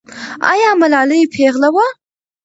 آیا 0.51 0.69
ملالۍ 0.81 1.21
پېغله 1.33 1.69
وه؟ 1.75 1.85